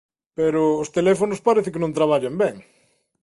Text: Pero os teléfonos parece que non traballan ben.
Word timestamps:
Pero 0.37 0.61
os 0.83 0.91
teléfonos 0.97 1.43
parece 1.47 1.71
que 1.73 1.81
non 1.83 1.95
traballan 1.97 2.35
ben. 2.41 2.55